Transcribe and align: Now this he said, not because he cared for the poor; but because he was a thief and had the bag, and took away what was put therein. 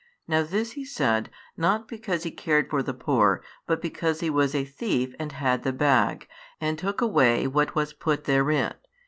Now 0.27 0.41
this 0.41 0.71
he 0.71 0.83
said, 0.83 1.29
not 1.55 1.87
because 1.87 2.23
he 2.23 2.31
cared 2.31 2.71
for 2.71 2.81
the 2.81 2.91
poor; 2.91 3.43
but 3.67 3.83
because 3.83 4.19
he 4.19 4.31
was 4.31 4.55
a 4.55 4.65
thief 4.65 5.13
and 5.19 5.31
had 5.31 5.61
the 5.61 5.71
bag, 5.71 6.27
and 6.59 6.79
took 6.79 7.01
away 7.01 7.45
what 7.45 7.75
was 7.75 7.93
put 7.93 8.23
therein. 8.23 8.73